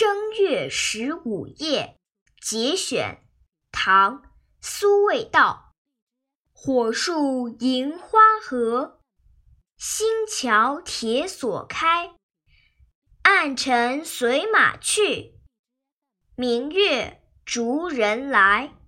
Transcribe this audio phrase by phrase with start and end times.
[0.00, 1.98] 正月十五夜
[2.40, 3.18] 节选
[3.70, 5.74] 唐苏味道。
[6.54, 9.02] 火树银花合
[9.76, 12.14] 星桥铁锁开
[13.20, 15.34] 暗尘随马去
[16.34, 18.79] 明月逐人来。